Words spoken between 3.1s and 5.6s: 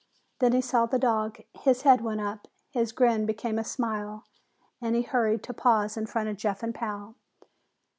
became a smile, and he hurried to